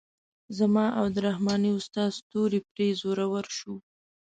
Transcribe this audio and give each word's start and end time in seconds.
زما 0.57 0.85
او 0.99 1.05
د 1.13 1.15
رحماني 1.27 1.69
استاد 1.79 2.09
ستوری 2.19 2.59
پرې 2.71 2.87
زورور 3.01 3.45
شو. 3.57 3.75